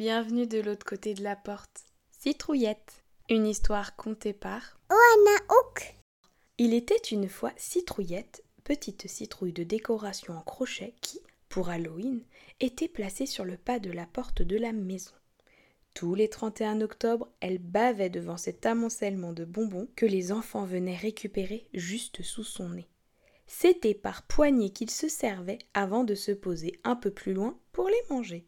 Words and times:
bienvenue 0.00 0.46
de 0.46 0.60
l'autre 0.60 0.86
côté 0.86 1.12
de 1.12 1.22
la 1.22 1.36
porte. 1.36 1.84
Citrouillette, 2.10 3.04
une 3.28 3.46
histoire 3.46 3.96
contée 3.96 4.32
par 4.32 4.80
Oana 4.88 5.36
Hook. 5.50 5.94
Il 6.56 6.72
était 6.72 6.96
une 7.10 7.28
fois 7.28 7.52
Citrouillette, 7.58 8.42
petite 8.64 9.06
citrouille 9.08 9.52
de 9.52 9.62
décoration 9.62 10.38
en 10.38 10.40
crochet 10.40 10.94
qui, 11.02 11.20
pour 11.50 11.68
Halloween, 11.68 12.22
était 12.60 12.88
placée 12.88 13.26
sur 13.26 13.44
le 13.44 13.58
pas 13.58 13.78
de 13.78 13.90
la 13.90 14.06
porte 14.06 14.40
de 14.40 14.56
la 14.56 14.72
maison. 14.72 15.12
Tous 15.92 16.14
les 16.14 16.30
31 16.30 16.80
octobre, 16.80 17.28
elle 17.40 17.58
bavait 17.58 18.08
devant 18.08 18.38
cet 18.38 18.64
amoncellement 18.64 19.34
de 19.34 19.44
bonbons 19.44 19.88
que 19.96 20.06
les 20.06 20.32
enfants 20.32 20.64
venaient 20.64 20.96
récupérer 20.96 21.68
juste 21.74 22.22
sous 22.22 22.44
son 22.44 22.70
nez. 22.70 22.88
C'était 23.46 23.92
par 23.92 24.22
poignées 24.22 24.70
qu'il 24.70 24.88
se 24.88 25.10
servait 25.10 25.58
avant 25.74 26.04
de 26.04 26.14
se 26.14 26.32
poser 26.32 26.80
un 26.84 26.96
peu 26.96 27.10
plus 27.10 27.34
loin 27.34 27.60
pour 27.72 27.86
les 27.86 28.02
manger. 28.08 28.46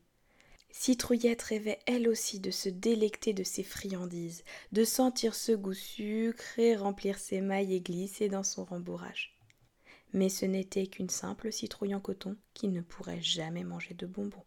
Citrouillette 0.72 1.42
rêvait 1.42 1.78
elle 1.86 2.08
aussi 2.08 2.40
de 2.40 2.50
se 2.50 2.70
délecter 2.70 3.34
de 3.34 3.44
ces 3.44 3.62
friandises, 3.62 4.42
de 4.72 4.84
sentir 4.84 5.34
ce 5.34 5.52
goût 5.52 5.74
sucré 5.74 6.76
remplir 6.76 7.18
ses 7.18 7.42
mailles 7.42 7.74
et 7.74 7.80
glisser 7.80 8.28
dans 8.28 8.42
son 8.42 8.64
rembourrage. 8.64 9.38
Mais 10.14 10.30
ce 10.30 10.46
n'était 10.46 10.86
qu'une 10.86 11.10
simple 11.10 11.52
citrouille 11.52 11.94
en 11.94 12.00
coton 12.00 12.36
qui 12.54 12.68
ne 12.68 12.80
pourrait 12.80 13.22
jamais 13.22 13.64
manger 13.64 13.94
de 13.94 14.06
bonbons. 14.06 14.44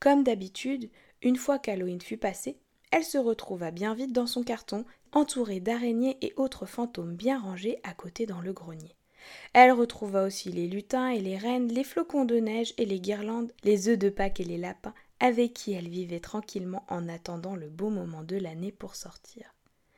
Comme 0.00 0.24
d'habitude, 0.24 0.90
une 1.22 1.36
fois 1.36 1.58
qu'Halloween 1.58 2.00
fut 2.00 2.16
passé, 2.16 2.58
elle 2.90 3.04
se 3.04 3.18
retrouva 3.18 3.70
bien 3.70 3.94
vite 3.94 4.12
dans 4.12 4.26
son 4.26 4.42
carton, 4.42 4.84
entourée 5.12 5.60
d'araignées 5.60 6.18
et 6.22 6.32
autres 6.36 6.66
fantômes 6.66 7.14
bien 7.14 7.38
rangés 7.38 7.78
à 7.84 7.94
côté 7.94 8.26
dans 8.26 8.40
le 8.40 8.52
grenier. 8.52 8.96
Elle 9.52 9.72
retrouva 9.72 10.24
aussi 10.24 10.50
les 10.50 10.66
lutins 10.66 11.08
et 11.08 11.20
les 11.20 11.36
reines, 11.36 11.68
les 11.68 11.84
flocons 11.84 12.24
de 12.24 12.36
neige 12.36 12.74
et 12.78 12.86
les 12.86 13.00
guirlandes, 13.00 13.52
les 13.62 13.88
œufs 13.88 13.98
de 13.98 14.08
Pâques 14.08 14.40
et 14.40 14.44
les 14.44 14.58
lapins, 14.58 14.94
avec 15.20 15.52
qui 15.52 15.72
elle 15.72 15.88
vivait 15.88 16.20
tranquillement 16.20 16.84
en 16.88 17.08
attendant 17.08 17.54
le 17.54 17.68
beau 17.68 17.90
moment 17.90 18.24
de 18.24 18.36
l'année 18.36 18.72
pour 18.72 18.96
sortir. 18.96 19.54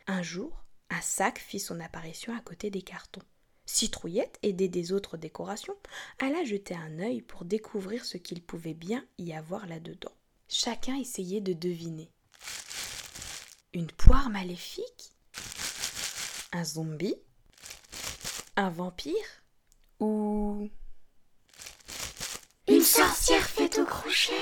Un 0.07 0.23
jour, 0.23 0.65
un 0.91 1.01
sac 1.01 1.39
fit 1.39 1.61
son 1.61 1.81
apparition 1.81 2.37
à 2.37 2.41
côté 2.41 2.71
des 2.71 2.83
cartons. 2.83 3.23
Citrouillette, 3.65 4.39
aidée 4.43 4.69
des 4.69 4.93
autres 4.93 5.17
décorations, 5.17 5.77
alla 6.19 6.45
jeter 6.45 6.75
un 6.75 6.99
œil 6.99 7.23
pour 7.23 7.45
découvrir 7.45 8.05
ce 8.05 8.19
qu'il 8.19 8.43
pouvait 8.43 8.75
bien 8.75 9.07
y 9.19 9.33
avoir 9.33 9.67
là-dedans. 9.67 10.13
Chacun 10.49 10.97
essayait 10.97 11.41
de 11.41 11.53
deviner. 11.53 12.11
Une 13.73 13.87
poire 13.87 14.29
maléfique? 14.29 15.13
Un 16.53 16.65
zombie? 16.65 17.17
Un 18.57 18.69
vampire? 18.69 19.15
Ou... 20.01 20.69
Une 22.69 22.83
sorcière 22.83 23.49
faite 23.49 23.79
au 23.79 23.85
crochet? 23.85 24.33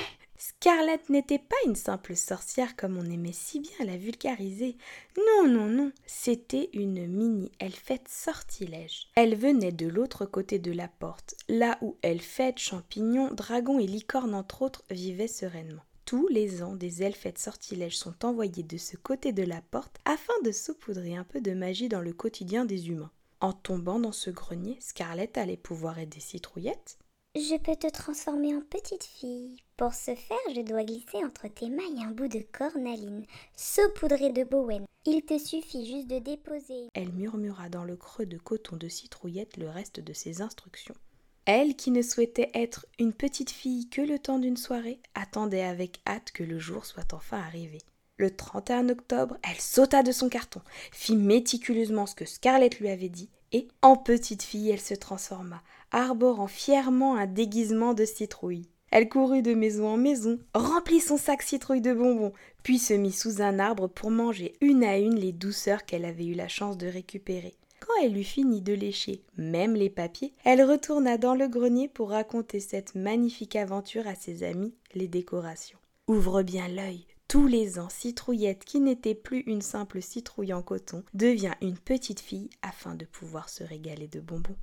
Scarlett 0.43 1.11
n'était 1.11 1.39
pas 1.39 1.57
une 1.67 1.77
simple 1.77 2.17
sorcière 2.17 2.75
comme 2.75 2.97
on 2.97 3.11
aimait 3.11 3.35
si 3.35 3.61
bien 3.61 3.85
la 3.85 3.99
vulgariser. 3.99 4.79
Non, 5.19 5.47
non, 5.47 5.67
non, 5.67 5.93
c'était 6.07 6.71
une 6.73 7.07
mini-elfette 7.07 8.09
sortilège. 8.09 9.09
Elle 9.17 9.37
venait 9.37 9.71
de 9.71 9.87
l'autre 9.87 10.25
côté 10.25 10.59
de 10.59 10.73
la 10.73 10.89
porte, 10.89 11.35
là 11.51 11.77
où 11.83 11.99
elfettes, 12.01 12.59
champignons, 12.59 13.35
dragons 13.35 13.79
et 13.79 13.87
licornes 13.87 14.35
entre 14.35 14.63
autres 14.63 14.83
vivaient 14.89 15.29
sereinement. 15.29 15.83
Tous 16.07 16.27
les 16.29 16.63
ans, 16.63 16.75
des 16.75 17.03
elfettes 17.03 17.39
sortilèges 17.39 17.99
sont 17.99 18.25
envoyées 18.25 18.63
de 18.63 18.79
ce 18.79 18.97
côté 18.97 19.33
de 19.33 19.43
la 19.43 19.61
porte 19.61 19.99
afin 20.07 20.33
de 20.43 20.53
saupoudrer 20.53 21.17
un 21.17 21.25
peu 21.25 21.43
de 21.43 21.53
magie 21.53 21.91
dans 21.91 22.01
le 22.01 22.15
quotidien 22.15 22.65
des 22.65 22.89
humains. 22.89 23.13
En 23.43 23.53
tombant 23.53 24.01
dans 24.01 24.13
ce 24.13 24.31
grenier, 24.31 24.79
Scarlett 24.81 25.37
allait 25.37 25.59
pouvoir 25.59 25.99
aider 25.99 26.19
Citrouillette. 26.19 26.97
Je 27.37 27.57
peux 27.59 27.77
te 27.77 27.89
transformer 27.89 28.57
en 28.57 28.61
petite 28.61 29.05
fille. 29.05 29.63
Pour 29.77 29.95
ce 29.95 30.17
faire, 30.17 30.37
je 30.53 30.63
dois 30.63 30.83
glisser 30.83 31.25
entre 31.25 31.47
tes 31.47 31.69
mailles 31.69 32.03
un 32.05 32.11
bout 32.11 32.27
de 32.27 32.41
cornaline, 32.41 33.25
saupoudré 33.57 34.33
de 34.33 34.43
Bowen. 34.43 34.85
Il 35.07 35.23
te 35.23 35.39
suffit 35.39 35.87
juste 35.87 36.09
de 36.09 36.19
déposer. 36.19 36.89
Elle 36.93 37.13
murmura 37.13 37.69
dans 37.69 37.85
le 37.85 37.95
creux 37.95 38.27
de 38.27 38.37
coton 38.37 38.77
de 38.77 38.89
Citrouillette 38.89 39.59
le 39.59 39.69
reste 39.69 40.01
de 40.01 40.13
ses 40.13 40.43
instructions. 40.43 40.97
Elle, 41.45 41.77
qui 41.77 41.93
ne 41.93 42.03
souhaitait 42.03 42.51
être 42.53 42.85
une 42.99 43.13
petite 43.13 43.51
fille 43.51 43.89
que 43.89 44.01
le 44.01 44.19
temps 44.19 44.41
d'une 44.41 44.57
soirée, 44.57 44.99
attendait 45.15 45.63
avec 45.63 46.01
hâte 46.09 46.33
que 46.33 46.43
le 46.43 46.59
jour 46.59 46.85
soit 46.85 47.15
enfin 47.15 47.39
arrivé. 47.39 47.79
Le 48.17 48.35
31 48.35 48.89
octobre, 48.89 49.39
elle 49.49 49.61
sauta 49.61 50.03
de 50.03 50.11
son 50.11 50.29
carton, 50.29 50.63
fit 50.91 51.17
méticuleusement 51.17 52.07
ce 52.07 52.17
que 52.17 52.25
Scarlett 52.25 52.81
lui 52.81 52.91
avait 52.91 53.09
dit, 53.09 53.31
et, 53.53 53.69
en 53.83 53.97
petite 53.97 54.43
fille, 54.43 54.71
elle 54.71 54.81
se 54.81 54.95
transforma, 54.95 55.63
arborant 55.91 56.47
fièrement 56.47 57.17
un 57.17 57.27
déguisement 57.27 57.95
de 57.95 58.05
citrouille. 58.05 58.69
Elle 58.91 59.09
courut 59.09 59.43
de 59.43 59.55
maison 59.55 59.87
en 59.87 59.97
maison, 59.97 60.39
remplit 60.55 61.01
son 61.01 61.17
sac 61.17 61.43
citrouille 61.43 61.81
de 61.81 61.95
bonbons, 61.95 62.33
puis 62.63 62.79
se 62.79 62.95
mit 62.95 63.13
sous 63.13 63.41
un 63.41 63.59
arbre 63.59 63.87
pour 63.87 64.11
manger 64.11 64.55
une 64.61 64.83
à 64.83 64.99
une 64.99 65.15
les 65.15 65.33
douceurs 65.33 65.85
qu'elle 65.85 66.05
avait 66.05 66.27
eu 66.27 66.35
la 66.35 66.49
chance 66.49 66.77
de 66.77 66.89
récupérer. 66.89 67.55
Quand 67.81 68.03
elle 68.03 68.19
eut 68.19 68.25
fini 68.25 68.61
de 68.61 68.75
lécher 68.75 69.23
même 69.37 69.75
les 69.75 69.91
papiers, 69.91 70.35
elle 70.45 70.63
retourna 70.63 71.19
dans 71.19 71.35
le 71.35 71.49
grenier 71.49 71.89
pour 71.89 72.11
raconter 72.11 72.61
cette 72.61 72.95
magnifique 72.95 73.57
aventure 73.57 74.07
à 74.07 74.15
ses 74.15 74.43
amis, 74.43 74.75
les 74.95 75.09
décorations. 75.09 75.79
Ouvre 76.07 76.43
bien 76.43 76.69
l'œil. 76.69 77.07
Tous 77.31 77.47
les 77.47 77.79
ans, 77.79 77.89
Citrouillette, 77.89 78.65
qui 78.65 78.81
n'était 78.81 79.15
plus 79.15 79.43
une 79.47 79.63
simple 79.63 80.03
citrouille 80.03 80.53
en 80.53 80.63
coton, 80.63 81.05
devient 81.15 81.55
une 81.63 81.79
petite 81.79 82.19
fille 82.19 82.51
afin 82.61 82.97
de 82.97 83.05
pouvoir 83.05 83.49
se 83.49 83.63
régaler 83.63 84.09
de 84.09 84.19
bonbons. 84.19 84.57